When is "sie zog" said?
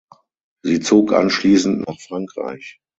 0.63-1.13